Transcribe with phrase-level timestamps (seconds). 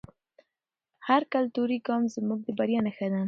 [1.07, 3.19] هر کلتوري ګام زموږ د بریا نښه ده.